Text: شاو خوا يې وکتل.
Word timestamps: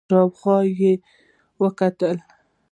شاو 0.09 0.27
خوا 0.37 0.57
يې 0.79 0.91
وکتل. 1.61 2.17